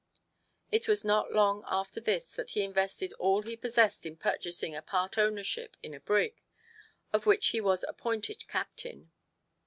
[0.71, 4.81] It was not long after this that he invested all he possessed in purchasing a
[4.81, 6.41] part ownership in a brig,
[7.13, 9.11] of which he was appointed captain.